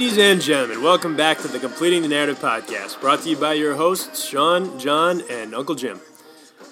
[0.00, 3.52] Ladies and gentlemen, welcome back to the Completing the Narrative podcast, brought to you by
[3.52, 6.00] your hosts, Sean, John, and Uncle Jim.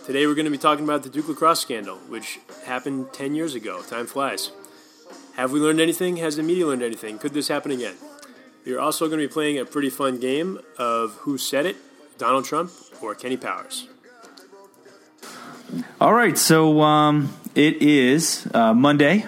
[0.07, 3.55] Today we're going to be talking about the Duke lacrosse scandal, which happened 10 years
[3.55, 3.83] ago.
[3.83, 4.51] Time flies.
[5.37, 6.17] Have we learned anything?
[6.17, 7.19] Has the media learned anything?
[7.19, 7.97] Could this happen again?
[8.65, 11.77] We're also going to be playing a pretty fun game of Who Said It,
[12.17, 12.73] Donald Trump
[13.03, 13.89] or Kenny Powers.
[16.01, 19.27] All right, so um, it is uh, Monday,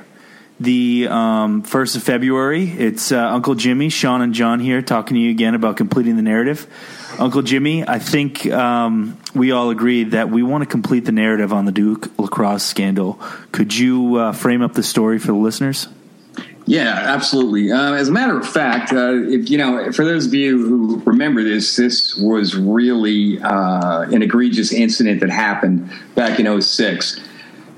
[0.60, 2.70] the um, 1st of February.
[2.70, 6.22] It's uh, Uncle Jimmy, Sean, and John here talking to you again about completing the
[6.22, 6.66] narrative.
[7.18, 11.52] Uncle Jimmy, I think um, we all agree that we want to complete the narrative
[11.52, 13.14] on the Duke lacrosse scandal.
[13.52, 15.88] Could you uh, frame up the story for the listeners?
[16.66, 17.72] Yeah, absolutely.
[17.72, 21.02] Uh, as a matter of fact, uh, if you know, for those of you who
[21.04, 27.18] remember this, this was really uh, an egregious incident that happened back in 06.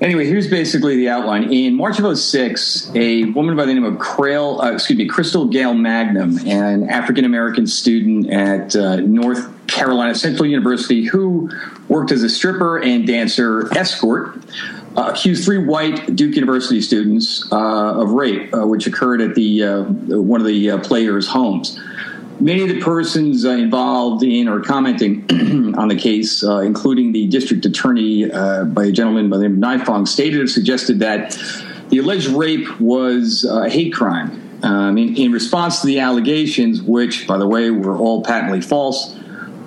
[0.03, 1.49] Anyway, here's basically the outline.
[1.53, 5.45] In March of 06, a woman by the name of Crail, uh, excuse me, Crystal
[5.45, 11.49] Gail Mangum, an African American student at uh, North Carolina Central University who
[11.87, 14.35] worked as a stripper and dancer escort,
[14.97, 19.63] uh, accused three white Duke University students uh, of rape, uh, which occurred at the
[19.63, 21.79] uh, one of the players' homes.
[22.39, 25.25] Many of the persons involved in or commenting
[25.77, 30.07] on the case, including the district attorney by a gentleman by the name of Nifong,
[30.07, 31.37] stated or suggested that
[31.89, 34.41] the alleged rape was a hate crime.
[34.63, 39.13] Um, in, in response to the allegations, which, by the way, were all patently false,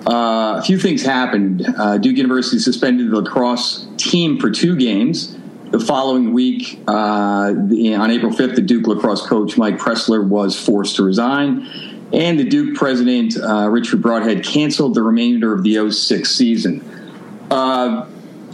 [0.07, 1.65] uh, a few things happened.
[1.77, 5.37] Uh, Duke University suspended the lacrosse team for two games.
[5.69, 10.59] The following week, uh, the, on April 5th, the Duke lacrosse coach Mike Pressler was
[10.59, 11.67] forced to resign,
[12.13, 16.83] and the Duke president uh, Richard Brodhead canceled the remainder of the 06 season.
[17.51, 18.05] Uh,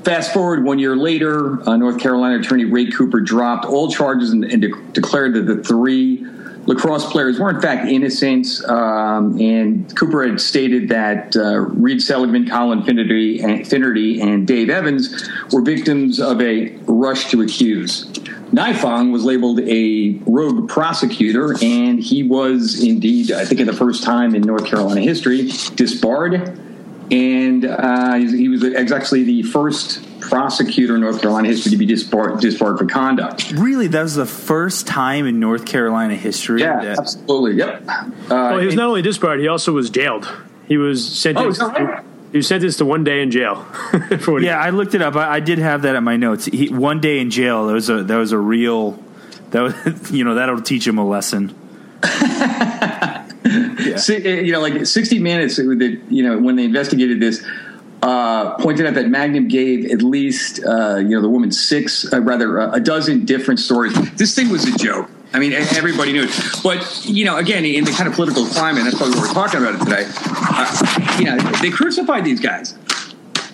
[0.03, 4.43] fast forward one year later, uh, North Carolina attorney Ray Cooper dropped all charges and,
[4.43, 6.25] and de- declared that the three
[6.65, 8.47] lacrosse players were in fact innocent.
[8.65, 14.69] Um, and Cooper had stated that uh, Reade Seligmann, Collin Finnerty and, Finnerty, and Dave
[14.69, 18.09] Evans were victims of a rush to accuse.
[18.53, 24.03] Nifong was labeled a rogue prosecutor, and he was indeed, I think, in the first
[24.03, 26.59] time in North Carolina history, disbarred.
[27.11, 32.39] And uh, he was actually the first prosecutor in North Carolina history to be disbarred,
[32.39, 33.51] disbarred for conduct.
[33.51, 36.61] Really, that was the first time in North Carolina history.
[36.61, 37.55] Yeah, that- absolutely.
[37.57, 37.87] Yep.
[37.87, 40.31] Uh, well, he was not only disbarred; he also was jailed.
[40.67, 41.61] He was sentenced.
[41.61, 41.99] Oh,
[42.33, 42.59] is that right?
[42.61, 43.63] Sentenced to one day in jail.
[44.19, 45.15] for Yeah, I looked it up.
[45.15, 46.45] I, I did have that at my notes.
[46.45, 47.67] He, one day in jail.
[47.67, 48.99] That was a that was a real.
[49.51, 51.55] That was you know that'll teach him a lesson.
[53.97, 57.45] Si- uh, you know, like 60 Minutes, that, you know, when they investigated this,
[58.01, 62.21] uh, pointed out that Mangum gave at least, uh, you know, the woman six, uh,
[62.21, 63.93] rather, uh, a dozen different stories.
[64.15, 65.09] This thing was a joke.
[65.33, 66.39] I mean, e- everybody knew it.
[66.63, 69.61] But, you know, again, in the kind of political climate, that's probably what we're talking
[69.61, 70.05] about it today.
[70.15, 72.75] Uh, you know, they crucified these guys.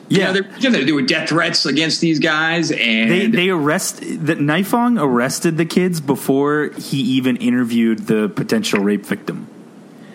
[0.09, 3.49] You know, they're, you know, they were death threats against these guys, and They they
[3.49, 9.47] arrest that Nifong arrested the kids before he even interviewed the potential rape victim.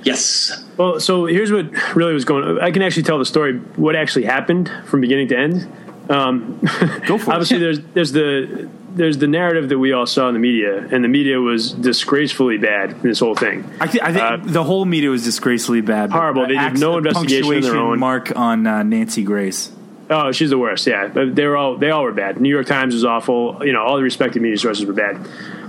[0.02, 2.42] yes, Well, so here's what really was going.
[2.42, 2.60] on.
[2.60, 5.72] I can actually tell the story, what actually happened from beginning to end.
[6.10, 6.58] Um,
[7.06, 7.34] Go for it.
[7.34, 11.04] obviously, there's there's the there's the narrative that we all saw in the media, and
[11.04, 13.68] the media was disgracefully bad in this whole thing.
[13.80, 16.10] I, th- I think Uh, the whole media was disgracefully bad.
[16.10, 16.46] Horrible.
[16.46, 17.98] They did no investigation of their own.
[17.98, 19.72] Mark on uh, Nancy Grace.
[20.10, 20.86] Oh, she's the worst.
[20.86, 22.40] Yeah, but they were all they all were bad.
[22.40, 23.60] New York Times was awful.
[23.64, 25.16] You know, all the respected media sources were bad.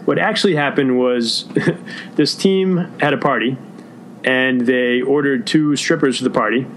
[0.06, 1.46] What actually happened was
[2.16, 3.58] this team had a party,
[4.24, 6.68] and they ordered two strippers for the party.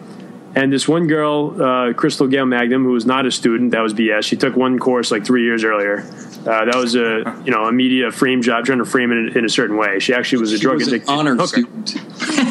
[0.54, 3.92] And this one girl, uh, Crystal Gail Mangum, who was not a student, that was
[3.92, 4.24] BS.
[4.24, 6.04] She took one course like three years earlier.
[6.46, 9.38] Uh, that was a you know a media frame job, trying to frame it in,
[9.38, 9.98] in a certain way.
[9.98, 11.46] She actually was a She drug was addicted honor hooker.
[11.48, 11.94] student.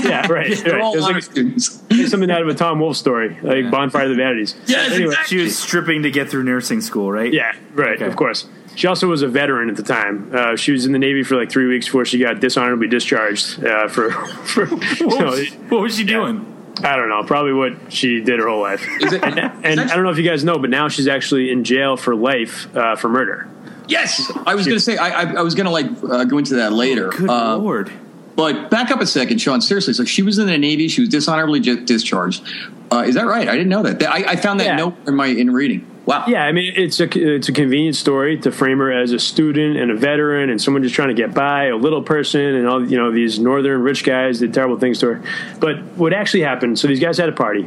[0.08, 0.56] Yeah, right.
[0.58, 0.82] They're right.
[0.82, 1.82] all honor like students.
[2.10, 4.56] something out of a Tom Wolfe story, like Bonfire of the Vanities.
[4.66, 5.38] Yes, Anyway, exactly.
[5.38, 7.32] She was stripping to get through nursing school, right?
[7.34, 7.96] Yeah, right.
[7.96, 8.06] Okay.
[8.06, 8.48] Of course.
[8.76, 10.32] She also was a veteran at the time.
[10.34, 13.64] Uh, she was in the Navy for like three weeks before she got dishonorably discharged
[13.66, 14.12] uh, for.
[14.46, 16.54] for you What know, was, what was she doing?
[16.84, 17.24] I don't know.
[17.24, 18.88] Probably what she did her whole life.
[19.02, 21.08] Is it- and and that- I don't know if you guys know, but now she's
[21.08, 23.50] actually in jail for life uh, for murder.
[23.88, 26.38] Yes, I was going to say I, I, I was going to like uh, go
[26.38, 27.10] into that later.
[27.10, 27.92] Good Uh, lord!
[28.36, 29.62] But back up a second, Sean.
[29.62, 30.88] Seriously, so she was in the Navy.
[30.88, 32.44] She was dishonorably j- discharged.
[32.92, 33.48] Uh, is that right?
[33.48, 34.02] I didn't know that.
[34.04, 34.76] I, I found that Yeah.
[34.76, 35.86] note in my in reading.
[36.06, 36.24] Wow.
[36.28, 39.76] Yeah, I mean it's a it's a convenient story to frame her as a student
[39.78, 42.86] and a veteran and someone just trying to get by, a little person, and all
[42.90, 45.24] you know these northern rich guys did terrible things to her.
[45.60, 46.80] But what actually happened?
[46.80, 47.64] So these guys had a party.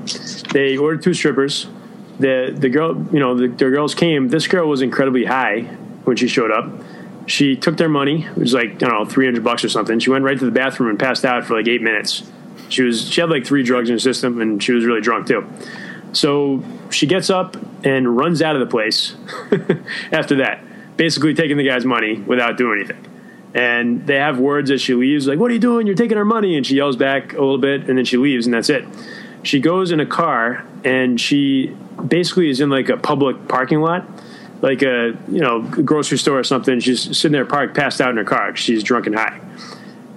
[0.53, 1.67] They ordered two strippers.
[2.19, 4.29] The the girl, you know, the, the girls came.
[4.29, 5.69] This girl was incredibly high
[6.05, 6.71] when she showed up.
[7.27, 9.99] She took their money, it was like I don't know, three hundred bucks or something.
[10.01, 12.23] She went right to the bathroom and passed out for like eight minutes.
[12.69, 15.27] She was she had like three drugs in her system, and she was really drunk
[15.27, 15.47] too.
[16.13, 19.15] So she gets up and runs out of the place
[20.13, 20.65] after that,
[20.97, 23.07] basically taking the guy's money without doing anything.
[23.55, 25.87] And they have words as she leaves, like, What are you doing?
[25.87, 26.57] You're taking our money.
[26.57, 28.85] And she yells back a little bit, and then she leaves, and that's it.
[29.43, 31.77] She goes in a car, and she
[32.07, 34.07] basically is in like a public parking lot,
[34.63, 36.81] like a you know grocery store or something.
[36.81, 38.55] She's sitting there parked, passed out in her car.
[38.57, 39.41] She's drunk and high.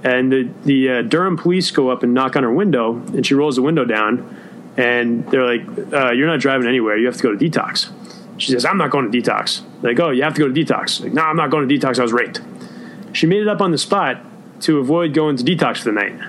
[0.04, 3.36] And the, the uh, Durham police go up and knock on her window, and she
[3.36, 4.38] rolls the window down
[4.78, 6.98] and they're like, uh, "You're not driving anywhere.
[6.98, 7.92] You have to go to detox."
[8.38, 10.54] She says, "I'm not going to detox." They're like, "Oh, you have to go to
[10.54, 12.00] detox." Like, no, I'm not going to detox.
[12.00, 12.42] I was raped.
[13.12, 14.22] She made it up on the spot
[14.62, 16.20] to avoid going to detox for the night,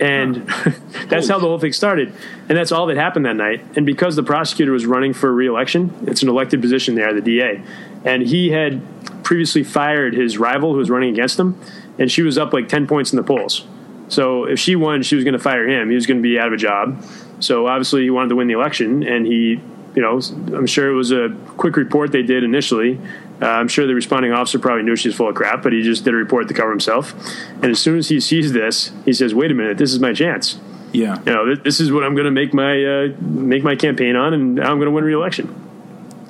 [0.00, 0.34] and
[1.08, 2.12] that's how the whole thing started.
[2.48, 3.64] And that's all that happened that night.
[3.76, 7.62] And because the prosecutor was running for re-election, it's an elected position there, the DA,
[8.04, 8.82] and he had
[9.22, 11.60] previously fired his rival who was running against him,
[11.98, 13.66] and she was up like ten points in the polls.
[14.08, 15.88] So if she won, she was going to fire him.
[15.88, 17.04] He was going to be out of a job.
[17.38, 19.60] So obviously he wanted to win the election, and he,
[19.94, 20.20] you know,
[20.56, 23.00] I'm sure it was a quick report they did initially.
[23.40, 25.82] Uh, I'm sure the responding officer probably knew she was full of crap, but he
[25.82, 27.14] just did a report to cover himself.
[27.62, 30.12] And as soon as he sees this, he says, "Wait a minute, this is my
[30.12, 30.58] chance.
[30.92, 34.16] Yeah, You know, this is what I'm going to make my uh, make my campaign
[34.16, 35.54] on, and I'm going to win re-election."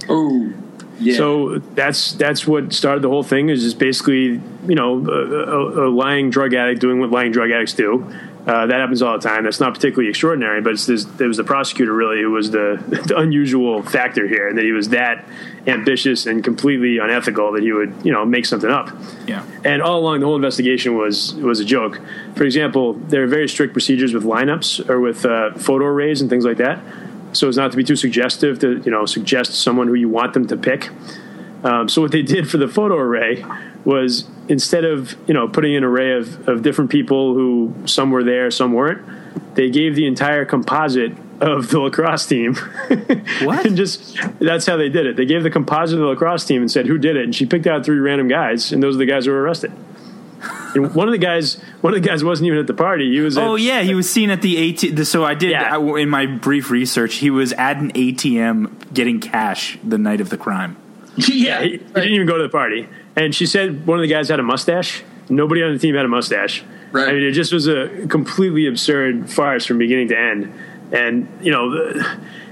[0.09, 0.53] Oh,
[1.01, 1.17] yeah.
[1.17, 3.49] So that's that's what started the whole thing.
[3.49, 7.51] Is just basically you know a, a, a lying drug addict doing what lying drug
[7.51, 8.07] addicts do.
[8.47, 9.45] Uh, that happens all the time.
[9.45, 12.83] That's not particularly extraordinary, but it's this, it was the prosecutor really who was the,
[13.07, 15.27] the unusual factor here, and that he was that
[15.67, 18.91] ambitious and completely unethical that he would you know make something up.
[19.27, 22.01] yeah, And all along, the whole investigation was was a joke.
[22.35, 26.31] For example, there are very strict procedures with lineups or with uh, photo arrays and
[26.31, 26.81] things like that,
[27.33, 30.33] so as not to be too suggestive to you know suggest someone who you want
[30.33, 30.89] them to pick.
[31.63, 33.45] Um, so what they did for the photo array
[33.85, 38.25] was instead of you know putting an array of, of different people who some were
[38.25, 39.07] there, some weren't,
[39.55, 42.55] they gave the entire composite of the lacrosse team.
[43.43, 43.65] What?
[43.65, 45.17] and just that's how they did it.
[45.17, 47.47] They gave the composite of the lacrosse team and said who did it, and she
[47.47, 49.73] picked out three random guys, and those are the guys who were arrested.
[50.73, 53.11] And one of the guys, one of the guys wasn't even at the party.
[53.11, 53.37] He was.
[53.37, 55.05] Oh at, yeah, he was seen at the ATM.
[55.05, 55.77] So I did Yeah.
[55.77, 57.17] I, in my brief research.
[57.17, 60.77] He was at an ATM getting cash the night of the crime.
[61.17, 61.63] yeah.
[61.63, 62.89] He, he didn't even go to the party.
[63.17, 65.03] And she said one of the guys had a mustache.
[65.29, 66.65] Nobody on the team had a mustache.
[66.93, 67.09] Right.
[67.09, 70.53] I mean, it just was a completely absurd farce from beginning to end.
[70.93, 71.93] And you know,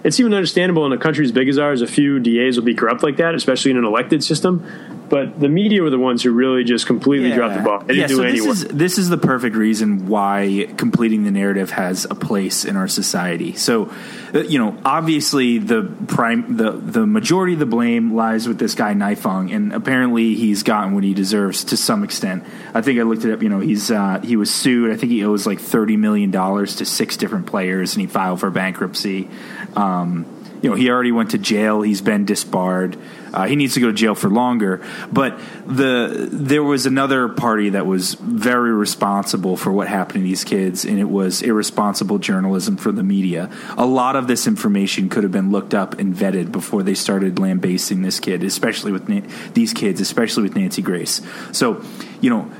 [0.05, 1.83] it's even understandable in a country as big as ours.
[1.83, 4.65] A few DAs will be corrupt like that, especially in an elected system.
[5.09, 7.81] But the media were the ones who really just completely dropped the ball.
[7.81, 11.31] They didn't yeah, do so this is this is the perfect reason why completing the
[11.31, 13.55] narrative has a place in our society.
[13.55, 13.91] So,
[14.35, 18.75] uh, you know, obviously the prime the the majority of the blame lies with this
[18.75, 22.45] guy Nifong, and apparently he's gotten what he deserves to some extent.
[22.75, 23.43] I think I looked it up.
[23.43, 24.91] You know, he's uh, he was sued.
[24.93, 28.41] I think he owes like thirty million dollars to six different players, and he filed
[28.41, 29.29] for bankruptcy.
[29.75, 30.27] Um,
[30.63, 31.83] you know, he already went to jail.
[31.83, 32.97] He's been disbarred.
[33.33, 34.85] Uh, he needs to go to jail for longer.
[35.13, 40.45] But the there was another party that was very responsible for what happened to these
[40.45, 43.51] kids, and it was irresponsible journalism for the media.
[43.77, 47.39] A lot of this information could have been looked up and vetted before they started
[47.39, 51.21] lambasting this kid, especially with Na- these kids, especially with Nancy Grace.
[51.53, 51.83] So,
[52.21, 52.51] you know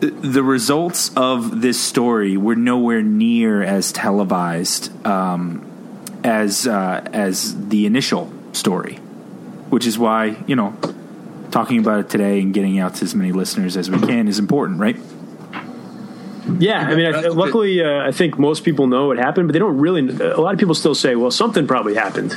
[0.00, 5.69] the results of this story were nowhere near as televised um,
[6.24, 8.96] as uh, as the initial story,
[9.70, 10.76] which is why you know
[11.50, 14.38] talking about it today and getting out to as many listeners as we can is
[14.38, 14.96] important, right?
[16.58, 19.58] Yeah, I mean, I, luckily, uh, I think most people know what happened, but they
[19.58, 20.00] don't really.
[20.08, 22.36] A lot of people still say, "Well, something probably happened,"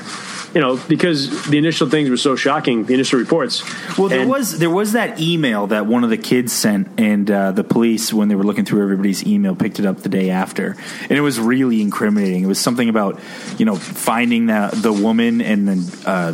[0.54, 2.86] you know, because the initial things were so shocking.
[2.86, 3.64] The initial reports.
[3.98, 7.30] Well, there And- was there was that email that one of the kids sent, and
[7.32, 10.30] uh, the police, when they were looking through everybody's email, picked it up the day
[10.30, 10.76] after,
[11.10, 12.44] and it was really incriminating.
[12.44, 13.20] It was something about
[13.58, 16.34] you know finding the the woman and then uh,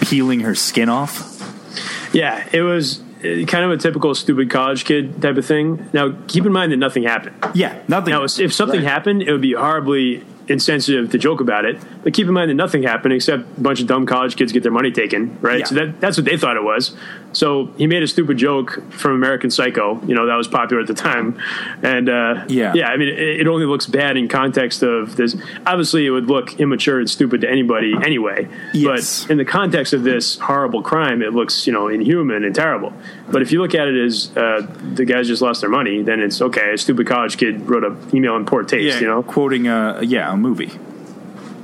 [0.00, 1.30] peeling her skin off.
[2.12, 5.88] Yeah, it was Uh, kind of a typical stupid college kid type of thing.
[5.92, 7.36] Now, keep in mind that nothing happened.
[7.54, 8.12] Yeah, nothing.
[8.12, 8.88] Now, if something Right.
[8.90, 11.78] happened, it would be horribly insensitive to joke about it.
[12.02, 14.62] But keep in mind that nothing happened except a bunch of dumb college kids get
[14.62, 15.60] their money taken, right?
[15.60, 15.64] Yeah.
[15.66, 16.94] So that, that's what they thought it was.
[17.32, 20.86] So he made a stupid joke from American Psycho, you know, that was popular at
[20.86, 21.40] the time.
[21.82, 22.72] And uh, Yeah.
[22.74, 25.36] yeah, I mean, it, it only looks bad in context of this.
[25.66, 28.48] Obviously, it would look immature and stupid to anybody anyway.
[28.72, 29.22] Yes.
[29.24, 32.92] But in the context of this horrible crime, it looks, you know, inhuman and terrible.
[33.30, 36.20] But if you look at it as uh, the guys just lost their money, then
[36.20, 36.74] it's okay.
[36.74, 39.22] A stupid college kid wrote an email in poor taste, yeah, you know?
[39.22, 40.93] quoting a yeah movie.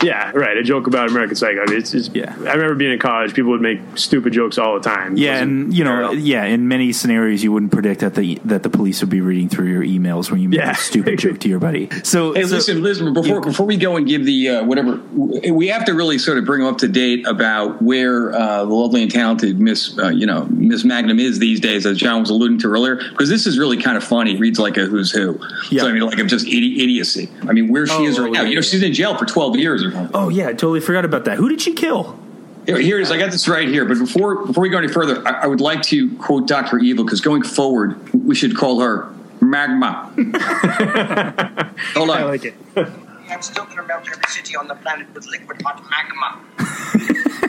[0.03, 0.57] Yeah, right.
[0.57, 1.63] A joke about American Psycho.
[1.69, 2.35] It's, it's Yeah.
[2.39, 3.35] I remember being in college.
[3.35, 5.17] People would make stupid jokes all the time.
[5.17, 8.63] Yeah, and you know, fair yeah, in many scenarios, you wouldn't predict that the that
[8.63, 10.71] the police would be reading through your emails when you make Yeah.
[10.73, 11.89] a stupid joke to your buddy.
[12.03, 13.13] So, Hey, so- listen, listen.
[13.13, 16.45] Before before we go and give the uh, whatever, we have to really sort of
[16.45, 20.27] bring them up to date about where uh, the lovely and talented Miss, uh, you
[20.27, 22.97] know, Miss Mangum is these days, as John was alluding to earlier.
[22.97, 24.37] Because this is really kind of funny.
[24.37, 25.39] Reads like a who's who.
[25.71, 25.83] Yeah.
[25.83, 27.29] So I mean, like I'm just idi- idiocy.
[27.49, 28.43] I mean, where she Oh, is right oh, now.
[28.43, 30.17] yeah, You know, she's in jail for 12 years or something.
[30.17, 31.39] oh yeah, I totally forgot about that.
[31.39, 32.19] Who did she kill?
[32.67, 33.11] Here, here it is.
[33.11, 33.85] I got this right here.
[33.85, 37.05] But before before we go any further, I, I would like to quote Doctor Evil
[37.05, 40.13] because going forward, we should call her Magma.
[41.95, 42.19] Hold on.
[42.19, 42.55] I like it.
[43.31, 46.41] I'm still going to melt every city on the planet with liquid hot magma.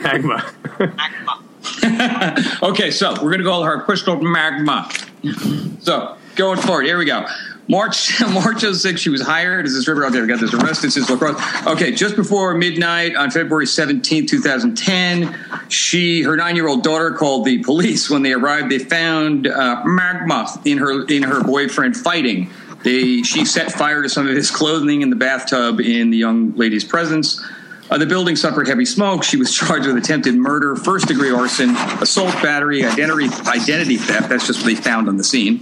[0.00, 0.52] Magma.
[0.78, 2.58] Magma.
[2.62, 4.88] Okay, so we're going to call her Crystal Magma.
[5.80, 7.26] So going forward, here we go.
[7.72, 10.04] March March 06, she was hired as a stripper.
[10.04, 11.40] Okay, we got this arrested since lacrosse.
[11.66, 15.34] Okay, just before midnight on February 17, 2010,
[15.68, 18.10] she her nine year old daughter called the police.
[18.10, 22.50] When they arrived, they found uh, magma in her in her boyfriend fighting.
[22.84, 26.54] They she set fire to some of his clothing in the bathtub in the young
[26.54, 27.42] lady's presence.
[27.92, 29.22] Uh, the building suffered heavy smoke.
[29.22, 34.30] She was charged with attempted murder, first degree arson, assault, battery, identity identity theft.
[34.30, 35.58] That's just what they found on the scene.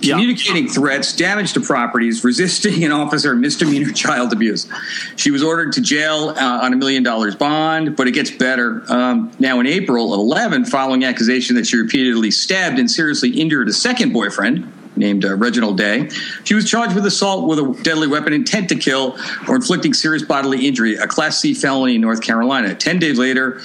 [0.00, 4.68] Communicating threats, damage to properties, resisting an officer, misdemeanor child abuse.
[5.16, 8.84] She was ordered to jail uh, on a million dollars bond, but it gets better.
[8.88, 13.66] Um, now, in April of 11, following accusation that she repeatedly stabbed and seriously injured
[13.66, 16.08] a second boyfriend, named uh, Reginald Day.
[16.44, 19.16] She was charged with assault with a deadly weapon, intent to kill,
[19.48, 22.74] or inflicting serious bodily injury, a Class C felony in North Carolina.
[22.74, 23.60] Ten days later,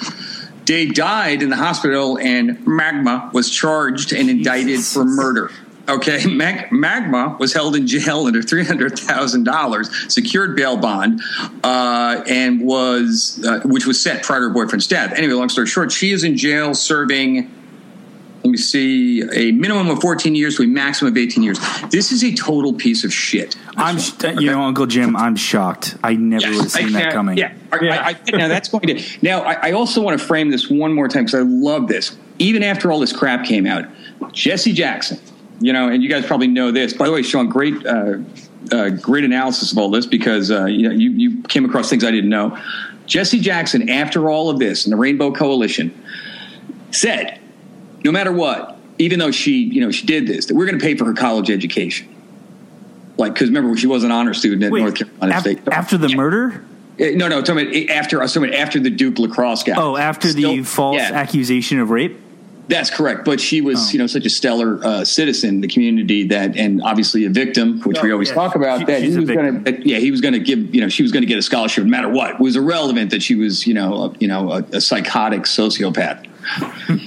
[0.64, 5.50] Day died in the hospital, and Magma was charged and indicted for murder.
[5.88, 11.22] Okay, Mag- Magma was held in jail under three hundred thousand dollars, secured bail bond,
[11.64, 15.12] uh, and was uh, which was set prior to her boyfriend's death.
[15.16, 17.50] Anyway, long story short, she is in jail serving
[18.42, 21.58] let me see, a minimum of 14 years to a maximum of 18 years.
[21.90, 23.54] This is a total piece of shit.
[23.76, 25.96] I'm, sh- you know, Uncle Jim, I'm shocked.
[26.02, 27.36] I never would have seen I- that coming.
[27.36, 28.02] Yeah, Yeah.
[28.02, 29.02] I, I, now that's going to.
[29.20, 32.16] Now I, I also want to frame this one more time because I love this.
[32.38, 33.84] Even after all this crap came out,
[34.32, 35.18] Jesse Jackson,
[35.60, 36.94] you know, and you guys probably know this.
[36.94, 38.18] By the way, Sean, great, uh,
[38.72, 42.04] uh, great analysis of all this because uh, you know you you came across things
[42.04, 42.56] I didn't know.
[43.04, 45.92] Jesse Jackson, after all of this, and the Rainbow Coalition,
[46.92, 47.39] said,
[48.04, 50.84] no matter what, even though she, you know, she did this, that we're going to
[50.84, 52.08] pay for her college education.
[53.16, 55.60] Like, because remember, she was an honor student at Wait, North Carolina af- State.
[55.70, 56.16] after the Yeah.
[56.16, 56.64] murder?
[57.00, 58.18] Uh, No, no, talking about after.
[58.20, 59.74] I was talking after the Duke lacrosse guy.
[59.76, 62.16] Oh, after the false yeah, accusation of rape?
[62.68, 63.24] that's correct.
[63.24, 63.92] But she was, Oh.
[63.92, 67.80] you know, such a stellar uh, citizen in the community that, and obviously a victim,
[67.80, 68.34] which we Oh, always yeah.
[68.34, 68.78] talk about.
[68.80, 71.02] She- that he was going to, yeah, he was going to give, you know, she
[71.02, 72.34] was going to get a scholarship no matter what.
[72.34, 76.26] It was irrelevant that she was, you know, a, you know, a, a psychotic sociopath.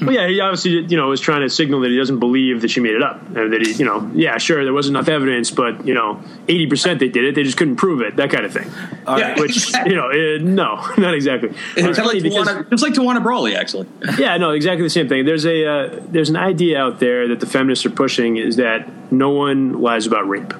[0.01, 2.69] Well, yeah, he obviously, you know, was trying to signal that he doesn't believe that
[2.71, 3.21] she made it up.
[3.35, 6.67] And that he, you know, yeah, sure, there wasn't enough evidence, but you know, eighty
[6.67, 7.35] percent they did it.
[7.35, 8.15] They just couldn't prove it.
[8.15, 8.69] That kind of thing.
[9.07, 11.49] Yeah, Which you know, uh, no, not exactly.
[11.75, 13.87] It's It's like because- Tawana, just like Tawana Brawley, actually.
[14.17, 15.25] yeah, no, exactly the same thing.
[15.25, 18.87] There's a uh, there's an idea out there that the feminists are pushing is that
[19.11, 20.53] no one lies about rape,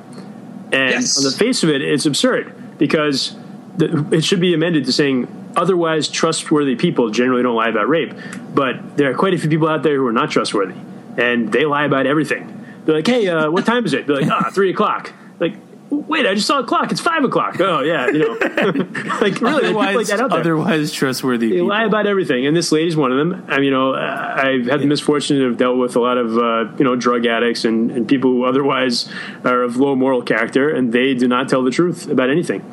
[0.71, 1.17] and Yes.
[1.17, 3.35] on the face of it, it's absurd because
[3.77, 8.13] the, it should be amended to saying otherwise trustworthy people generally don't lie about rape.
[8.53, 10.75] But there are quite a few people out there who are not trustworthy,
[11.17, 12.65] and they lie about everything.
[12.85, 15.55] They're like, "Hey, uh, what time is it?" They're like, "Ah, three o'clock." Like.
[15.89, 16.91] Wait, I just saw a clock.
[16.91, 17.59] It's five o'clock.
[17.59, 18.33] Oh yeah, you know,
[19.21, 20.39] like really, like Otherwise, that out there.
[20.39, 21.49] otherwise trustworthy.
[21.49, 21.67] They people.
[21.67, 23.45] lie about everything, and this lady's one of them.
[23.47, 26.17] I mean, you know, uh, I've had the misfortune to have dealt with a lot
[26.17, 29.07] of uh, you know drug addicts and, and people who otherwise
[29.45, 32.65] are of low moral character, and they do not tell the truth about anything.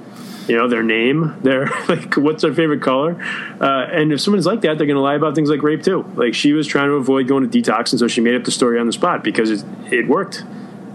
[0.51, 3.17] You know, their name, their like, what's their favorite color,
[3.61, 6.05] uh, and if someone's like that, they're going to lie about things like rape too.
[6.17, 8.51] Like she was trying to avoid going to detox, and so she made up the
[8.51, 10.43] story on the spot because it, it worked.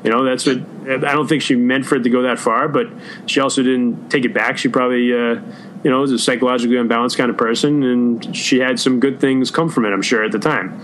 [0.03, 2.67] You know, that's what I don't think she meant for it to go that far,
[2.67, 2.87] but
[3.27, 4.57] she also didn't take it back.
[4.57, 5.39] She probably, uh,
[5.85, 9.51] you know, was a psychologically unbalanced kind of person, and she had some good things
[9.51, 9.93] come from it.
[9.93, 10.81] I'm sure at the time.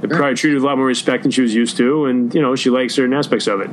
[0.00, 2.40] It probably treated with a lot more respect than she was used to, and you
[2.40, 3.70] know, she likes certain aspects of it.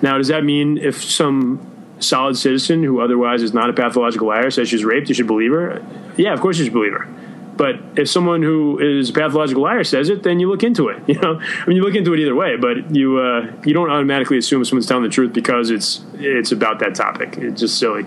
[0.00, 1.71] Now, does that mean if some
[2.02, 5.52] solid citizen who otherwise is not a pathological liar says she's raped, you should believe
[5.52, 5.84] her?
[6.16, 7.08] Yeah, of course you should believe her.
[7.56, 11.02] But if someone who is a pathological liar says it, then you look into it.
[11.12, 13.90] You know, I mean, you look into it either way, but you uh, you don't
[13.90, 17.36] automatically assume someone's telling the truth because it's it's about that topic.
[17.36, 18.06] It's just silly.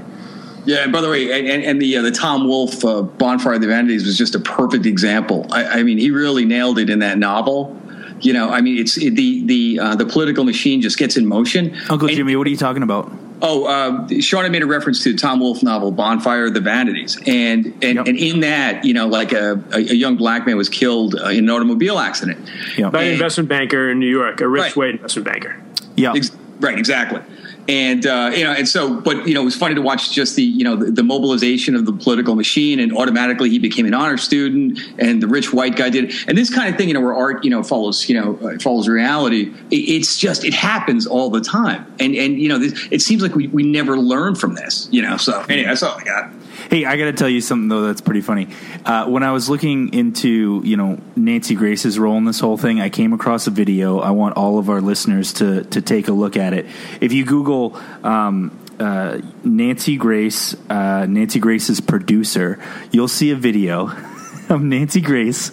[0.65, 3.61] Yeah, and by the way, and, and the uh, the Tom Wolfe uh, Bonfire of
[3.61, 5.45] the Vanities was just a perfect example.
[5.51, 7.79] I, I mean, he really nailed it in that novel.
[8.21, 11.25] You know, I mean, it's it, the the uh, the political machine just gets in
[11.25, 11.75] motion.
[11.89, 13.11] Uncle And- Jimmy, what are you talking about?
[13.41, 17.17] Oh, uh, Sean had made a reference to Tom Wolfe novel Bonfire of the Vanities,
[17.27, 18.07] and and, Yep.
[18.07, 21.25] and in that, you know, like a, a, a young black man was killed uh,
[21.27, 22.39] in an automobile accident.
[22.77, 22.89] Yeah.
[22.89, 24.75] By an investment banker in New York, a rich Right.
[24.77, 25.61] white investment banker.
[25.97, 26.13] Yeah.
[26.15, 26.31] Ex-
[26.61, 27.19] right, exactly.
[27.67, 30.35] And uh, you know, and so, but you know, it was funny to watch just
[30.35, 33.93] the you know the, the mobilization of the political machine, and automatically he became an
[33.95, 37.01] honor student, and the rich white guy did, and this kind of thing, you know,
[37.01, 39.51] where art you know follows you know uh, follows reality.
[39.71, 43.23] It, it's just it happens all the time, and and you know, this, it seems
[43.23, 45.17] like we, we never learn from this, you know.
[45.17, 46.31] So anyway, that's all I got.
[46.69, 48.47] Hey, I got to tell you something though that's pretty funny.
[48.85, 52.81] Uh, when I was looking into you know Nancy Grace's role in this whole thing,
[52.81, 53.99] I came across a video.
[53.99, 56.65] I want all of our listeners to to take a look at it.
[57.01, 62.59] If you Google um, uh, Nancy Grace, uh, Nancy Grace's producer,
[62.91, 63.87] you'll see a video
[64.49, 65.51] of Nancy Grace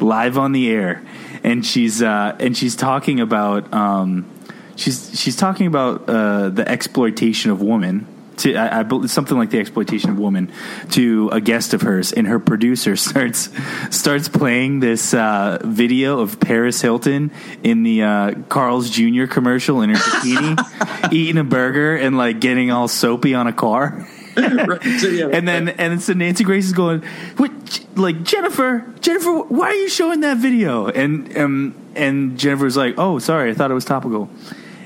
[0.00, 1.04] live on the air,
[1.42, 4.28] and she's uh, and she's talking about um,
[4.76, 8.06] she's she's talking about uh, the exploitation of women.
[8.38, 10.52] To, I, I something like the exploitation of women
[10.90, 13.50] to a guest of hers, and her producer starts
[13.90, 17.30] starts playing this uh, video of Paris Hilton
[17.62, 19.26] in the uh, Carl's Jr.
[19.26, 24.06] commercial in her bikini, eating a burger and like getting all soapy on a car.
[24.38, 27.02] Right, so, yeah, And then and so Nancy Grace is going,
[27.38, 27.50] what,
[27.96, 30.86] like Jennifer, Jennifer, why are you showing that video?
[30.86, 34.30] And um and Jennifer's like, oh, sorry, I thought it was topical.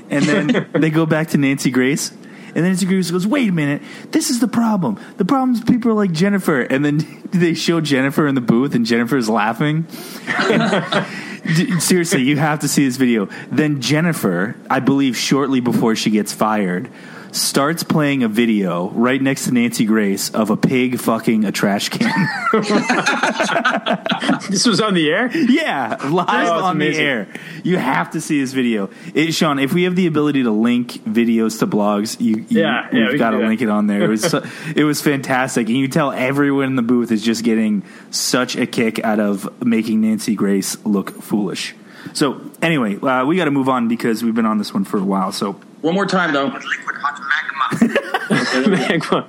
[0.08, 2.12] And then they go back to Nancy Grace.
[2.54, 5.00] And then Grace goes, wait a minute, this is the problem.
[5.16, 6.60] The problem is people are like Jennifer.
[6.60, 9.86] And then they show Jennifer in the booth, and Jennifer's laughing.
[11.80, 13.28] Seriously, you have to see this video.
[13.50, 16.90] Then Jennifer, I believe shortly before she gets fired,
[17.32, 21.88] starts playing a video right next to Nancy Grace of a pig fucking a trash
[21.88, 22.10] can.
[24.50, 25.30] This was on the air.
[25.34, 27.28] yeah, live Oh, it's on the air.
[27.62, 28.90] You have to see this video.
[29.14, 32.88] It, Sean, if we have the ability to link videos to blogs, you, you Yeah,
[32.92, 34.02] yeah, we we've can got to link it on there.
[34.02, 34.44] It was so,
[34.76, 38.66] it was fantastic, and you tell everyone in the booth is just getting such a
[38.66, 41.74] kick out of making Nancy Grace look foolish.
[42.14, 44.98] So anyway, uh, we got to move on because we've been on this one for
[44.98, 45.32] a while.
[45.32, 46.52] So One more time though.
[47.80, 47.82] With
[48.30, 48.76] liquid magma.
[48.88, 49.24] Man, come.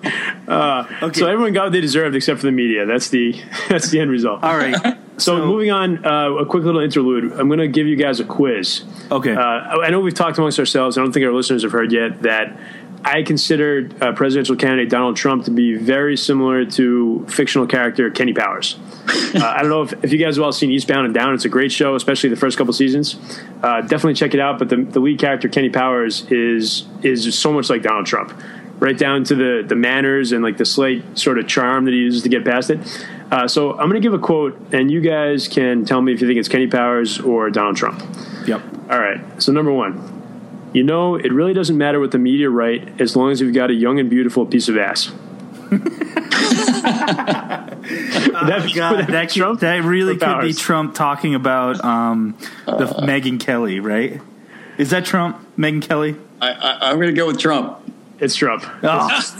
[0.48, 2.86] Uh, So everyone got what they deserved except for the media.
[2.86, 4.44] That's the that's the end result.
[4.44, 4.76] all right,
[5.18, 7.34] So, moving on, uh, a quick little interlude.
[7.34, 8.84] I'm going to give you guys a quiz.
[9.12, 9.34] Okay.
[9.36, 10.98] Uh, I know we've talked amongst ourselves.
[10.98, 12.58] I don't think our listeners have heard yet that
[13.06, 18.34] I considered uh, presidential candidate Donald Trump to be very similar to fictional character Kenny
[18.34, 18.78] Powers.
[19.36, 21.34] uh, I don't know if, if you guys have all seen Eastbound and Down.
[21.34, 23.20] It's a great show, especially the first couple seasons.
[23.62, 24.58] Uh, definitely check it out.
[24.58, 28.34] But the, the lead character Kenny Powers is is so much like Donald Trump,
[28.80, 32.00] right down to the the manners and like the slight sort of charm that he
[32.00, 32.80] uses to get past it.
[33.32, 36.22] Uh, so I'm going to give a quote, and you guys can tell me if
[36.22, 38.02] you think it's Kenny Powers or Donald Trump.
[38.48, 38.62] yep.
[38.90, 39.20] All right.
[39.42, 40.23] So number one,
[40.74, 43.70] you know, it really doesn't matter what the media write as long as you've got
[43.70, 45.12] a young and beautiful piece of ass.
[45.72, 45.82] Would
[46.84, 52.38] that be, God, that that, could- Trump that really could be Trump talking about um,
[52.66, 54.22] the Megyn Kelly, right?
[54.78, 56.16] Is that Trump, Megyn Kelly?
[56.42, 57.80] I, I, I'm going to go with Trump.
[58.20, 58.64] It's Trump.
[58.84, 59.08] Oh,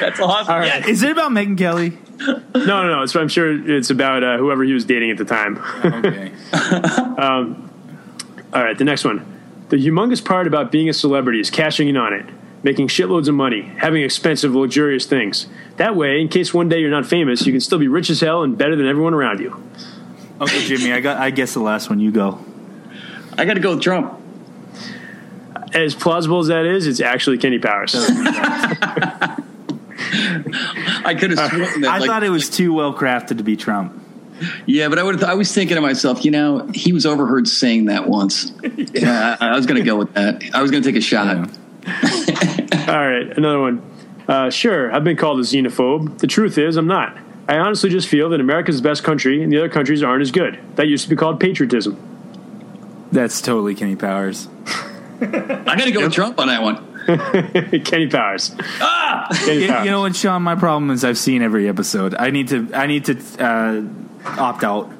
[0.00, 0.52] That's awesome.
[0.52, 0.86] All right.
[0.86, 1.96] is it about Megyn Kelly?
[2.18, 3.02] No, no, no.
[3.02, 5.58] It's, I'm sure it's about uh, whoever he was dating at the time.
[5.84, 6.32] Okay.
[8.52, 9.37] All right, the next one.
[9.68, 12.26] The humongous part about being a celebrity is cashing in on it,
[12.62, 15.46] making shitloads of money, having expensive, luxurious things.
[15.76, 18.20] That way, in case one day you're not famous, you can still be rich as
[18.20, 19.50] hell and better than everyone around you.
[20.40, 21.18] Uncle Jimmy, I got.
[21.18, 22.00] I guess the last one.
[22.00, 22.38] You go.
[23.36, 24.14] I got to go with Trump.
[25.74, 27.94] As plausible as that is, it's actually Kenny Powers.
[27.94, 29.34] I
[31.18, 31.90] could have sworn that.
[31.90, 34.04] I like- thought it was too well crafted to be Trump.
[34.66, 35.24] Yeah, but I would.
[35.24, 38.52] I was thinking to myself, you know, he was overheard saying that once.
[39.02, 40.42] Yeah, I, I was going to go with that.
[40.54, 41.36] I was going to take a shot.
[42.88, 43.82] All right, another one.
[44.26, 46.18] Uh, sure, I've been called a xenophobe.
[46.18, 47.16] The truth is, I'm not.
[47.48, 50.30] I honestly just feel that America's the best country and the other countries aren't as
[50.30, 50.58] good.
[50.76, 51.96] That used to be called patriotism.
[53.10, 54.48] That's totally Kenny Powers.
[55.20, 55.26] I
[55.64, 56.84] got to go with Trump on that one.
[57.84, 58.54] Kenny Powers.
[58.82, 59.28] Ah!
[59.46, 59.84] Kenny You, Powers.
[59.86, 60.42] you know what, Sean?
[60.42, 62.14] My problem is I've seen every episode.
[62.14, 62.68] I need to.
[62.74, 63.82] I need to uh,
[64.38, 64.92] opt out.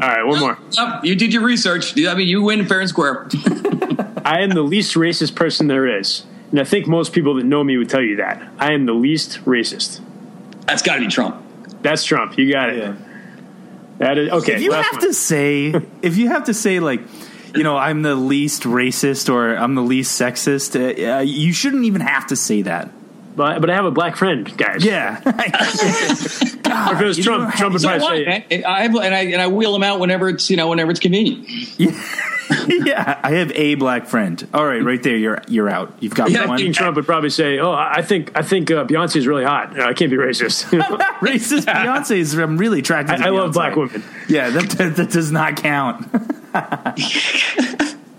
[0.00, 0.58] All right, one more.
[0.78, 1.98] Oh, you did your research.
[1.98, 3.28] I mean, you win fair and square.
[4.24, 6.24] I am the least racist person there is.
[6.50, 8.42] And I think most people that know me would tell you that.
[8.58, 10.00] I am the least racist.
[10.66, 11.44] That's got to be Trump.
[11.82, 12.38] That's Trump.
[12.38, 12.94] You got it.
[13.98, 14.54] That is okay.
[14.54, 15.02] If you have one.
[15.02, 17.00] to say, if you have to say, like,
[17.54, 21.84] you know, I'm the least racist or I'm the least sexist, uh, uh, you shouldn't
[21.84, 22.90] even have to say that.
[23.38, 24.84] But, but I have a black friend, guys.
[24.84, 25.20] Yeah.
[25.24, 28.64] God, If it was Trump, don't Trump would probably say, man?
[28.64, 30.98] I have, and I and I wheel him out whenever it's you know whenever it's
[30.98, 31.46] convenient.
[31.78, 31.92] yeah,
[32.68, 34.44] yeah, I have a black friend.
[34.52, 35.94] All right, right there, you're you're out.
[36.00, 36.58] You've got Yeah, one.
[36.58, 39.78] King Trump would probably say, "Oh, I think I think uh, Beyonce is really hot.
[39.78, 40.64] I can't be racist.
[41.20, 42.34] Racist Beyonce is.
[42.34, 43.18] I'm really attracted.
[43.18, 46.06] to I, I love black women." Yeah, that, that that does not count.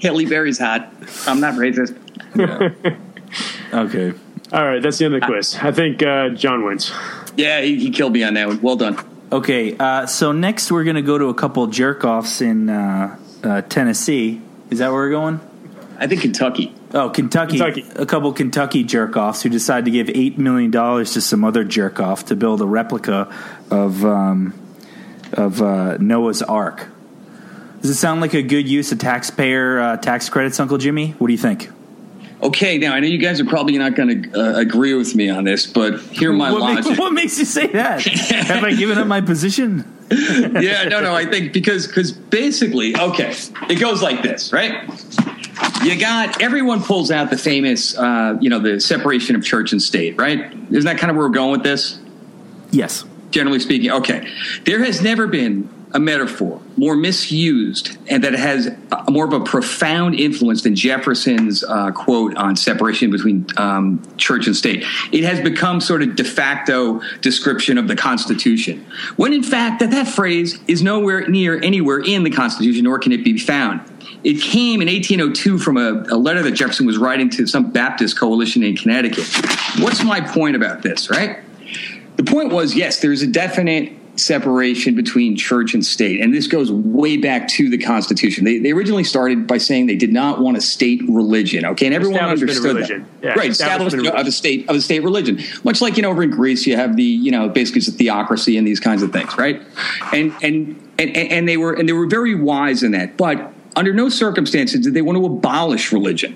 [0.02, 0.94] Halle Berry's hot.
[1.28, 1.98] I'm not racist.
[3.74, 4.14] Okay.
[4.52, 5.56] All right, that's the end of the quiz.
[5.62, 6.92] I think uh, John wins.
[7.38, 8.62] Yeah, he, he killed me on that one.
[8.62, 8.98] Well done.
[9.32, 13.16] Okay, uh, so next we're going to go to a couple jerk offs in uh,
[13.44, 14.42] uh, Tennessee.
[14.72, 15.40] Is that where we're going?
[16.00, 16.74] I think Kentucky.
[16.94, 17.60] Oh, Kentucky.
[17.60, 17.86] Kentucky.
[17.96, 22.00] A couple Kentucky jerk offs who decide to give $8 million to some other jerk
[22.00, 23.32] off to build a replica
[23.70, 24.54] of, um,
[25.34, 26.88] of uh, Noah's Ark.
[27.82, 31.12] Does it sound like a good use of taxpayer uh, tax credits, Uncle Jimmy?
[31.12, 31.70] What do you think?
[32.42, 35.30] Okay, now I know you guys are probably not going to uh, agree with me
[35.30, 36.86] on this, but hear my what, logic.
[36.86, 38.02] makes, what makes you say that?
[38.02, 39.84] Have I given up my position?
[40.12, 41.14] yeah, no, no.
[41.14, 43.34] I think because because basically, okay,
[43.70, 44.90] it goes like this, right?
[45.84, 49.82] You got everyone pulls out the famous, uh, you know, the separation of church and
[49.82, 50.52] state, right?
[50.72, 52.00] Isn't that kind of where we're going with this?
[52.72, 53.04] Yes.
[53.32, 54.28] Generally speaking, okay.
[54.64, 59.40] There has never been a metaphor more misused and that has a, more of a
[59.40, 64.86] profound influence than Jefferson's uh, quote on separation between um, church and state.
[65.12, 69.92] It has become sort of de facto description of the Constitution, when in fact that
[69.92, 73.82] that phrase is nowhere near anywhere in the Constitution, nor can it be found.
[74.24, 78.20] It came in 1802 from a, a letter that Jefferson was writing to some Baptist
[78.20, 79.26] coalition in Connecticut.
[79.80, 81.40] What's my point about this, right?
[82.18, 86.22] The point was, yes, there's a definite separation between church and state.
[86.22, 88.46] And this goes way back to the Constitution.
[88.46, 91.66] They, they originally started by saying they did not want a state religion.
[91.66, 91.86] Okay.
[91.86, 93.08] And everyone understood religion.
[93.22, 93.28] that.
[93.28, 93.50] Yeah, right.
[93.50, 95.40] establishment of a state, of a state religion.
[95.64, 97.92] Much like, you know, over in Greece, you have the, you know, basically it's a
[97.92, 99.38] theocracy and these kinds of things.
[99.38, 99.62] Right.
[100.14, 103.18] And, and, and, and they were, and they were very wise in that.
[103.18, 106.36] But under no circumstances did they want to abolish religion.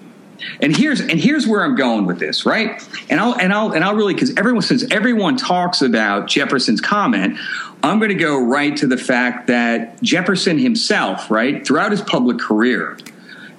[0.61, 2.81] And here's and here's where I'm going with this, right?
[3.09, 7.37] And I'll and I'll and I'll really because everyone since everyone talks about Jefferson's comment,
[7.83, 12.39] I'm going to go right to the fact that Jefferson himself, right, throughout his public
[12.39, 12.97] career,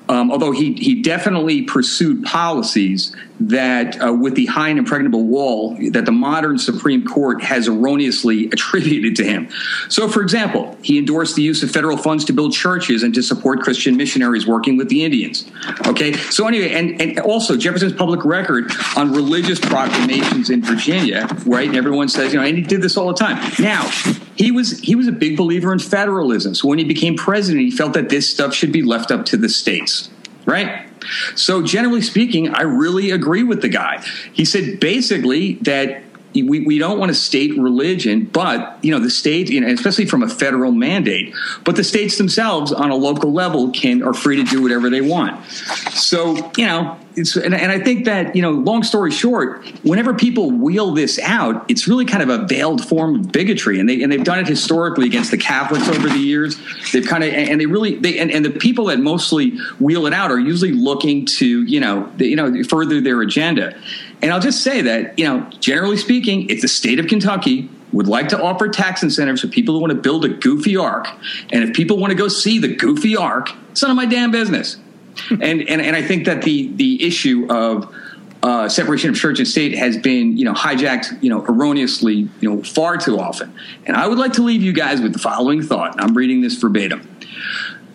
[0.09, 5.77] um, although he he definitely pursued policies that, uh, with the high and impregnable wall,
[5.91, 9.49] that the modern Supreme Court has erroneously attributed to him.
[9.89, 13.23] So, for example, he endorsed the use of federal funds to build churches and to
[13.23, 15.51] support Christian missionaries working with the Indians.
[15.87, 21.69] Okay, so anyway, and, and also Jefferson's public record on religious proclamations in Virginia, right?
[21.69, 23.53] And everyone says, you know, and he did this all the time.
[23.59, 23.91] Now,
[24.37, 26.55] he was he was a big believer in federalism.
[26.55, 29.37] So when he became president, he felt that this stuff should be left up to
[29.37, 30.11] the states,
[30.47, 30.89] right?
[31.35, 34.05] So generally speaking, I really agree with the guy.
[34.33, 36.03] He said basically that
[36.43, 40.07] we, we don't want a state religion, but you know the state, you know, especially
[40.07, 41.35] from a federal mandate.
[41.65, 45.01] But the states themselves, on a local level, can are free to do whatever they
[45.01, 45.45] want.
[45.93, 50.15] So you know, it's and, and I think that you know, long story short, whenever
[50.15, 54.03] people wheel this out, it's really kind of a veiled form of bigotry, and they
[54.03, 56.57] and they've done it historically against the Catholics over the years.
[56.93, 60.13] They've kind of and they really they and, and the people that mostly wheel it
[60.13, 63.77] out are usually looking to you know the, you know further their agenda.
[64.23, 68.09] And I'll just say that you know, generally speaking, if the state of Kentucky would
[68.09, 71.09] like to offer tax incentives for people who want to build a goofy ark,
[71.51, 74.31] and if people want to go see the goofy ark, it's none of my damn
[74.31, 74.79] business.
[75.31, 77.95] and, and and I think that the the issue of
[78.43, 82.51] uh, separation of church and state has been you know hijacked you know erroneously you
[82.51, 83.53] know far too often.
[83.87, 85.95] And I would like to leave you guys with the following thought.
[85.99, 87.09] I'm reading this verbatim.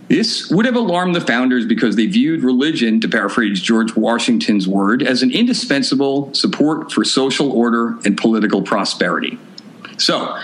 [0.09, 5.03] This would have alarmed the founders because they viewed religion, to paraphrase George Washington's word,
[5.03, 9.37] as an indispensable support for social order and political prosperity.
[9.97, 10.35] So,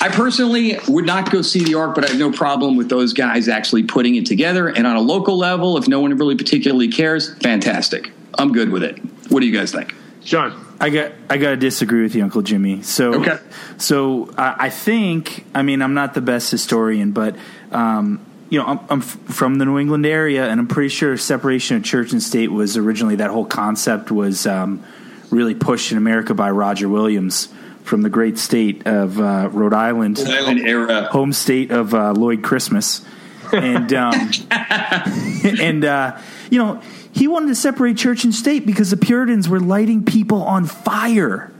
[0.00, 3.14] I personally would not go see the ark, but I have no problem with those
[3.14, 4.68] guys actually putting it together.
[4.68, 8.12] And on a local level, if no one really particularly cares, fantastic.
[8.38, 8.98] I'm good with it.
[9.30, 9.94] What do you guys think?
[10.22, 10.60] John.
[10.80, 12.82] I got I got to disagree with you, Uncle Jimmy.
[12.82, 13.38] So Okay.
[13.78, 17.36] so I I think I mean I'm not the best historian, but
[17.70, 18.20] um,
[18.54, 21.76] you know I'm, I'm f- from the New England area, and I'm pretty sure separation
[21.76, 24.84] of church and state was originally that whole concept was um,
[25.30, 27.48] really pushed in America by Roger Williams
[27.82, 31.02] from the great state of uh, Rhode Island, Rhode Island era.
[31.06, 33.04] home state of uh, Lloyd Christmas,
[33.52, 36.16] and um, and uh,
[36.48, 40.44] you know he wanted to separate church and state because the Puritans were lighting people
[40.44, 41.50] on fire.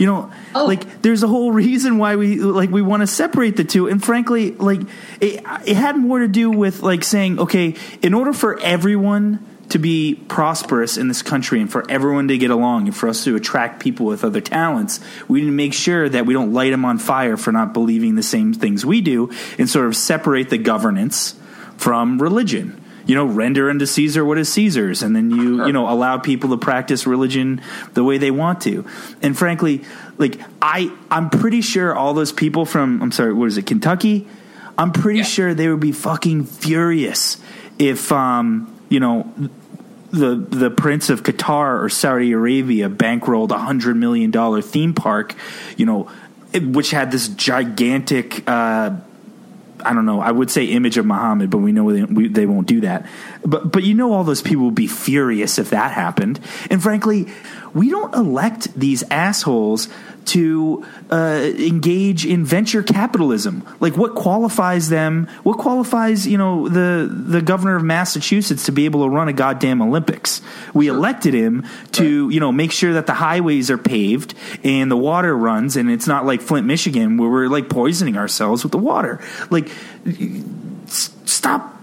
[0.00, 0.64] You know, oh.
[0.64, 4.02] like there's a whole reason why we like we want to separate the two, and
[4.02, 4.80] frankly, like
[5.20, 9.78] it, it had more to do with like saying, okay, in order for everyone to
[9.78, 13.36] be prosperous in this country and for everyone to get along and for us to
[13.36, 16.86] attract people with other talents, we need to make sure that we don't light them
[16.86, 20.56] on fire for not believing the same things we do and sort of separate the
[20.56, 21.34] governance
[21.76, 22.79] from religion.
[23.06, 26.50] You know, render unto Caesar what is Caesar's, and then you, you know, allow people
[26.50, 27.60] to practice religion
[27.94, 28.84] the way they want to.
[29.22, 29.82] And frankly,
[30.18, 34.26] like I, I'm pretty sure all those people from, I'm sorry, what is it, Kentucky?
[34.78, 35.24] I'm pretty Yeah.
[35.24, 37.36] sure they would be fucking furious
[37.78, 39.32] if, um, you know,
[40.12, 45.34] the the Prince of Qatar or Saudi Arabia bankrolled a hundred million dollar theme park,
[45.76, 46.10] you know,
[46.52, 48.42] which had this gigantic.
[48.48, 48.96] Uh,
[49.84, 50.20] I don't know.
[50.20, 53.06] I would say image of Muhammad, but we know they, we, they won't do that.
[53.44, 56.40] But but you know, all those people would be furious if that happened.
[56.70, 57.28] And frankly,
[57.74, 59.88] we don't elect these assholes
[60.26, 63.66] to uh, engage in venture capitalism.
[63.80, 65.28] Like, what qualifies them?
[65.42, 69.32] What qualifies you know the the governor of Massachusetts to be able to run a
[69.32, 70.42] goddamn Olympics?
[70.74, 74.96] We elected him to you know make sure that the highways are paved and the
[74.96, 78.78] water runs, and it's not like Flint, Michigan, where we're like poisoning ourselves with the
[78.78, 79.20] water.
[79.50, 79.68] Like,
[80.86, 81.79] stop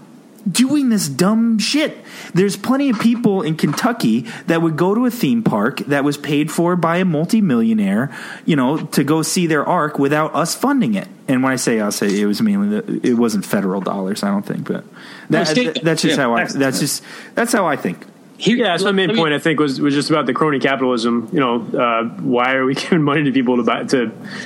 [0.50, 1.96] doing this dumb shit.
[2.34, 6.16] There's plenty of people in Kentucky that would go to a theme park that was
[6.16, 10.94] paid for by a multimillionaire, you know, to go see their ark without us funding
[10.94, 11.08] it.
[11.26, 14.46] And when I say us, it was mainly the, it wasn't federal dollars, I don't
[14.46, 14.84] think, but
[15.30, 17.02] that, state- that's just yeah, how I that's just
[17.34, 18.04] that's how I think.
[18.40, 19.34] Here, Yeah, that's my main let me- point.
[19.34, 21.28] I think was was just about the crony capitalism.
[21.32, 23.98] You know, uh, why are we giving money to people to buy to,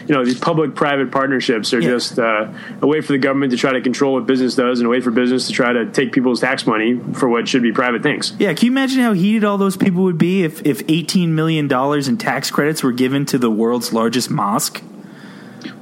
[0.09, 1.91] you know, these public-private partnerships are Yeah.
[1.91, 2.49] just uh,
[2.81, 5.01] a way for the government to try to control what business does, and a way
[5.01, 8.33] for business to try to take people's tax money for what should be private things.
[8.39, 11.69] Yeah, can you imagine how heated all those people would be if if 18 million
[11.69, 14.83] dollars in tax credits were given to the world's largest mosque?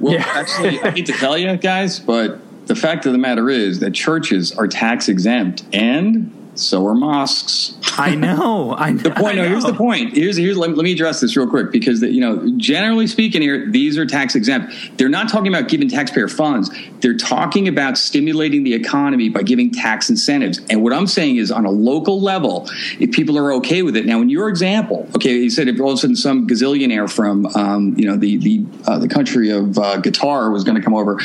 [0.01, 0.25] Well, Yeah.
[0.27, 3.91] actually, I hate to tell you guys, but the fact of the matter is that
[3.93, 7.73] churches are tax exempt, and so are mosques.
[7.97, 8.75] I know.
[8.75, 9.01] I know.
[9.11, 9.35] The point.
[9.37, 10.15] No, here's the point.
[10.15, 10.57] Here's here's.
[10.57, 13.97] Let, let me address this real quick because the, you know, generally speaking, here these
[13.97, 14.73] are tax exempt.
[14.97, 16.69] They're not talking about giving taxpayer funds.
[16.99, 20.61] They're talking about stimulating the economy by giving tax incentives.
[20.69, 24.05] And what I'm saying is, on a local level, if people are okay with it.
[24.05, 27.47] Now, in your example, okay, you said if all of a sudden some gazillionaire from
[27.47, 30.93] um, you know the the uh, the country of uh, Qatar was going to come
[30.93, 31.19] over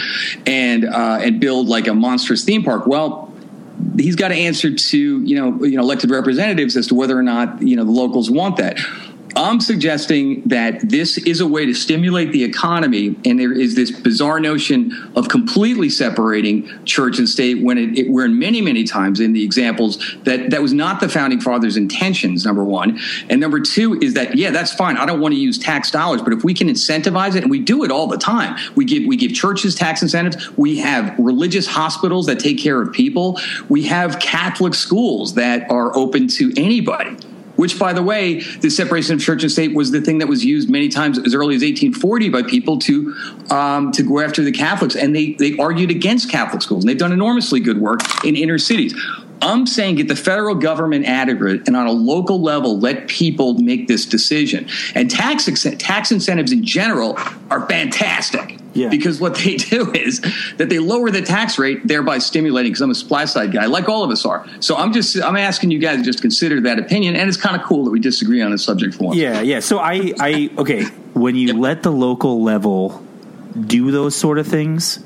[0.46, 2.86] and uh, and build like a monstrous theme park.
[2.86, 3.25] Well,
[3.96, 7.22] he's got to answer to you know you know elected representatives as to whether or
[7.22, 8.78] not you know the locals want that.
[9.36, 13.90] I'm suggesting that this is a way to stimulate the economy, and there is this
[13.90, 19.20] bizarre notion of completely separating church and state when it, it where many many times
[19.20, 22.46] in the examples that that was not the founding fathers' intentions.
[22.46, 24.96] Number one, and number two is that yeah, that's fine.
[24.96, 27.60] I don't want to use tax dollars, but if we can incentivize it, and we
[27.60, 30.56] do it all the time, we give we give churches tax incentives.
[30.56, 33.38] We have religious hospitals that take care of people.
[33.68, 37.18] We have Catholic schools that are open to anybody.
[37.56, 40.44] Which, by the way, the separation of church and state was the thing that was
[40.44, 43.14] used many times as early as 1840 by people to
[43.50, 46.98] um, to go after the Catholics, and they they argued against Catholic schools, and they've
[46.98, 48.94] done enormously good work in inner cities.
[49.42, 53.08] I'm saying get the federal government out of it, and on a local level, let
[53.08, 54.68] people make this decision.
[54.94, 55.46] And tax
[55.78, 57.18] tax incentives in general
[57.50, 58.55] are fantastic.
[58.76, 58.88] Yeah.
[58.88, 60.20] Because what they do is
[60.56, 62.72] that they lower the tax rate, thereby stimulating.
[62.72, 64.46] Because I'm a supply side guy, like all of us are.
[64.60, 67.60] So I'm just I'm asking you guys to just consider that opinion, and it's kind
[67.60, 69.16] of cool that we disagree on this subject for once.
[69.16, 69.60] Yeah, yeah.
[69.60, 70.84] So I, I okay.
[71.14, 73.02] When you let the local level
[73.58, 75.02] do those sort of things,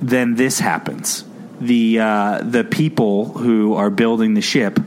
[0.00, 1.24] then this happens.
[1.60, 4.78] The uh, the people who are building the ship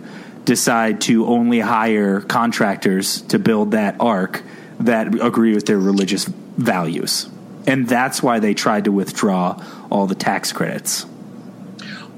[0.45, 4.43] decide to only hire contractors to build that ark
[4.79, 7.29] that agree with their religious values,
[7.67, 11.05] and that's why they tried to withdraw all the tax credits.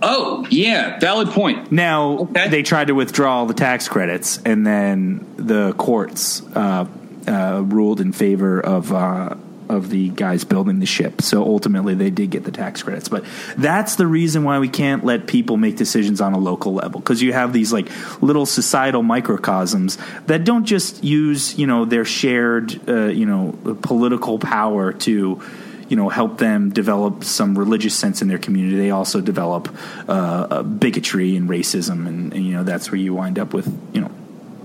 [0.01, 1.71] Oh yeah, valid point.
[1.71, 2.49] Now Okay.
[2.49, 6.85] they tried to withdraw all the tax credits, and then the courts uh,
[7.27, 9.35] uh, ruled in favor of uh,
[9.73, 11.21] of the guys building the ship.
[11.21, 13.09] So ultimately, they did get the tax credits.
[13.09, 13.25] But
[13.57, 17.21] that's the reason why we can't let people make decisions on a local level because
[17.21, 17.89] you have these like
[18.21, 24.39] little societal microcosms that don't just use you know their shared uh, you know political
[24.39, 25.41] power to
[25.89, 29.75] you know help them develop some religious sense in their community they also develop
[30.07, 33.67] uh, uh, bigotry and racism and, and you know that's where you wind up with
[33.93, 34.11] you know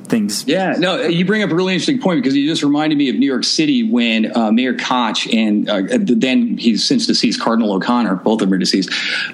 [0.09, 3.09] things Yeah, no, you bring up a really interesting point because you just reminded me
[3.11, 7.73] of New York City when uh, Mayor Koch and uh, then he's since deceased Cardinal
[7.73, 8.91] O'Connor, both of them are deceased.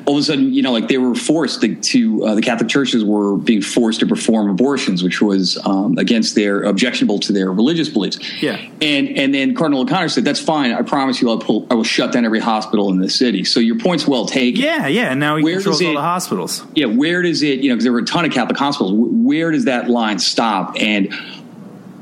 [0.06, 2.68] All of a sudden, you know, like they were forced to, to uh, the Catholic
[2.68, 7.52] churches were being forced to perform abortions, which was um, against their objectionable to their
[7.52, 8.18] religious beliefs.
[8.42, 8.56] Yeah.
[8.82, 10.72] and and then Cardinal O'Connor said, "That's fine.
[10.72, 13.60] I promise you, I'll pull, I will shut down every hospital in the city." So
[13.60, 14.60] your point's well taken.
[14.62, 17.42] yeah yeah and now he Where controls does all it- the hospitals yeah, where does
[17.42, 20.18] it, you know, because there were a ton of Catholic hospitals, where does that line
[20.18, 20.63] stop?
[20.76, 21.12] And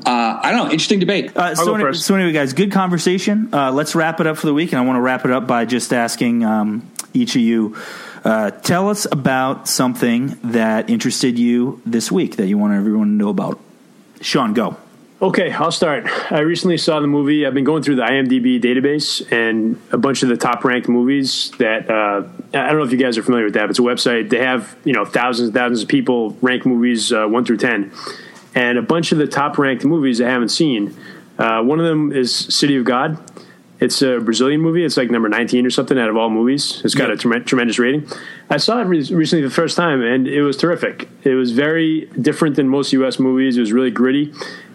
[0.05, 1.35] uh, I don't know, interesting debate.
[1.35, 3.49] Uh, so, go any- so anyway, guys, good conversation.
[3.53, 5.47] Uh, let's wrap it up for the week, and I want to wrap it up
[5.47, 7.75] by just asking: um, each of you.
[8.23, 13.13] Uh, tell us about something that interested you this week that you want everyone to
[13.13, 13.59] know about.
[14.21, 14.77] Sean, go.
[15.21, 16.05] Okay, I'll start.
[16.31, 17.45] I recently saw the movie.
[17.45, 21.51] I've been going through the IMDb database and a bunch of the top ranked movies
[21.59, 22.23] that uh,
[22.53, 23.61] I don't know if you guys are familiar with that.
[23.61, 24.29] But it's a website.
[24.29, 27.91] They have you know thousands and thousands of people rank movies uh, one through ten,
[28.55, 30.95] and a bunch of the top ranked movies I haven't seen.
[31.37, 33.17] Uh, one of them is City of God.
[33.79, 34.85] It's a Brazilian movie.
[34.85, 36.81] It's like number 19 or something out of all movies.
[36.85, 38.07] It's got a trem- tremendous rating.
[38.49, 41.09] I saw it re- recently the first time, and it was terrific.
[41.23, 43.19] It was very different than most U.S.
[43.19, 43.57] movies.
[43.57, 44.31] It was really gritty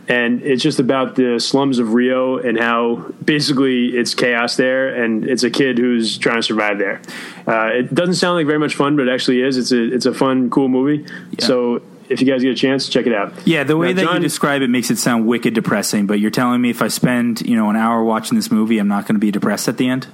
[0.09, 5.25] and it's just about the slums of Rio and how basically it's chaos there, and
[5.29, 7.03] it's a kid who's trying to survive there.
[7.47, 9.59] Uh, it doesn't sound like very much fun, but it actually is.
[9.59, 11.05] It's a it's a fun, cool movie.
[11.38, 11.45] Yeah.
[11.45, 13.33] So if you guys get a chance, check it out.
[13.47, 16.07] Yeah, the way now, that John, you describe it makes it sound wicked depressing.
[16.07, 18.88] But you're telling me if I spend you know an hour watching this movie, I'm
[18.88, 20.07] not going to be depressed at the end.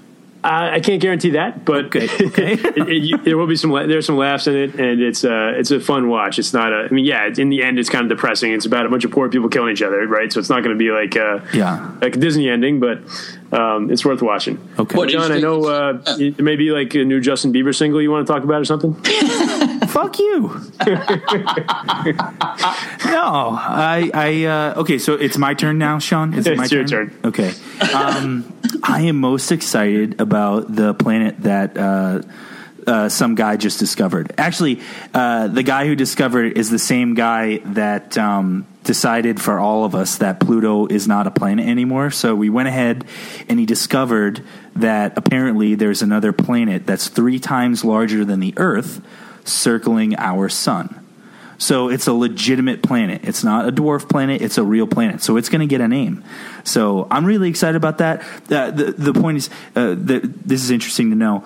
[0.47, 2.05] I can't guarantee that, but okay.
[2.35, 2.53] Okay.
[2.53, 3.71] it, it, there will be some.
[3.71, 6.39] There's some laughs in it, and it's uh, it's a fun watch.
[6.39, 6.87] It's not a.
[6.91, 8.53] I mean, yeah, in the end, it's kind of depressing.
[8.53, 10.31] It's about a bunch of poor people killing each other, right?
[10.33, 12.99] So it's not going to be like a, uh, yeah, like a Disney ending, but
[13.53, 14.59] um, it's worth watching.
[14.79, 18.27] Okay, what John, I know uh, maybe like a new Justin Bieber single you want
[18.27, 18.95] to talk about or something.
[19.89, 20.49] Fuck you.
[20.87, 20.97] no,
[23.57, 24.99] I, I, uh, okay.
[24.99, 26.35] So it's my turn now, Sean.
[26.35, 27.17] Is it my it's your turn?
[27.25, 27.53] Okay.
[27.95, 28.53] Um,
[28.83, 31.77] I am most excited about the planet that.
[32.87, 34.35] Uh, some guy just discovered.
[34.39, 34.81] Actually,
[35.13, 39.85] uh, the guy who discovered it is the same guy that um, decided for all
[39.85, 42.11] of us that Pluto is not a planet anymore.
[42.11, 43.05] So we went ahead
[43.49, 44.45] and he discovered
[44.77, 49.01] that apparently there's another planet that's three times larger than the Earth
[49.45, 51.01] circling our sun.
[51.59, 53.23] So it's a legitimate planet.
[53.25, 54.43] It's not a dwarf planet.
[54.43, 55.23] It's a real planet.
[55.23, 56.25] So it's going to get a name.
[56.65, 58.23] So I'm really excited about that.
[58.51, 61.45] Uh, the the point is uh, that this is interesting to know.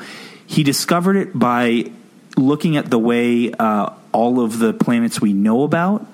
[0.48, 1.92] He discovered it by
[2.36, 6.06] looking at the way uh, all of the planets we know about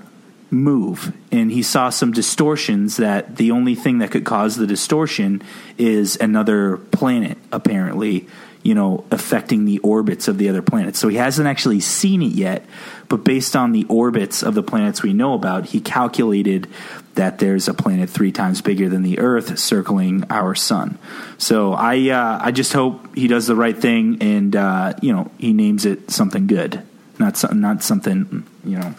[0.50, 1.12] move.
[1.30, 5.40] And he saw some distortions that the only thing that could cause the distortion
[5.78, 8.26] is another planet apparently
[8.64, 10.98] you know, affecting the orbits of the other planets.
[10.98, 12.64] So he hasn't actually seen it yet,
[13.10, 16.66] but based on the orbits of the planets we know about, he calculated
[17.14, 20.98] that there's a planet three times bigger than the Earth circling our sun.
[21.36, 25.30] So I, uh, I just hope he does the right thing and uh, you know
[25.38, 26.82] he names it something good,
[27.18, 28.94] not some, not something you know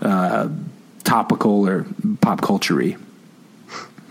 [0.00, 0.48] uh,
[1.04, 1.84] topical or
[2.22, 2.96] pop culturey.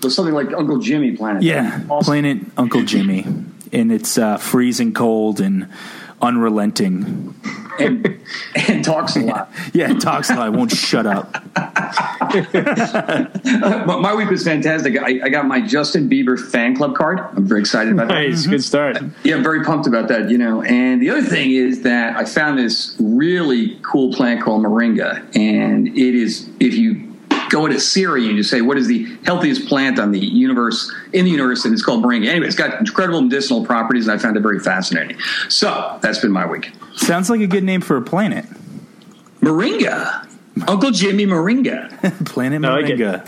[0.04, 1.42] So something like Uncle Jimmy Planet.
[1.42, 3.26] Yeah, Planet Uncle Jimmy
[3.72, 5.68] and it's uh, freezing cold and
[6.22, 7.36] unrelenting.
[7.80, 8.20] And,
[8.68, 9.52] and talks a lot.
[9.74, 10.46] yeah, it talks a lot.
[10.46, 11.34] I won't shut up.
[13.88, 14.98] my week was fantastic.
[14.98, 17.20] I, I, got my Justin Bieber fan club card.
[17.20, 18.18] I'm very excited about nice.
[18.18, 18.30] that.
[18.30, 18.98] Nice, good start.
[19.24, 20.30] Yeah, I'm very pumped about that.
[20.30, 24.64] You know, and the other thing is that I found this really cool plant called
[24.64, 27.01] moringa, and it is if you
[27.52, 31.26] go into Siri and you say, what is the healthiest plant on the universe, in
[31.26, 32.28] the universe, and it's called moringa.
[32.28, 35.20] Anyway, it's got incredible medicinal properties, and I found it very fascinating.
[35.50, 36.72] So that's been my week.
[36.96, 38.46] Sounds like a good name for a planet.
[39.42, 40.28] Moringa.
[40.68, 42.26] Uncle Jimmy Moringa.
[42.26, 43.28] planet Moringa.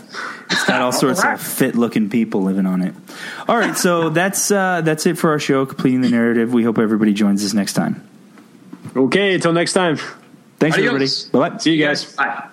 [0.51, 1.33] It's got all sorts all right.
[1.39, 2.93] of fit looking people living on it.
[3.47, 6.53] All right, so that's uh, that's it for our show, completing the narrative.
[6.53, 8.07] We hope everybody joins us next time.
[8.95, 9.97] Okay, until next time.
[10.59, 11.27] Thanks, Adios.
[11.27, 11.49] everybody.
[11.49, 11.57] Bye bye.
[11.57, 12.13] See you guys.
[12.15, 12.49] Bye.